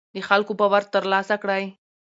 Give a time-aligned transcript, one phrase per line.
[0.15, 1.63] د خلکو باور تر لاسه کړئ